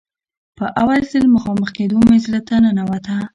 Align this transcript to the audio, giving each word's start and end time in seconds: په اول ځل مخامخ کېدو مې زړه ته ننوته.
په 0.57 0.65
اول 0.81 1.01
ځل 1.11 1.25
مخامخ 1.35 1.69
کېدو 1.77 1.97
مې 2.07 2.17
زړه 2.25 2.39
ته 2.47 2.55
ننوته. 2.63 3.17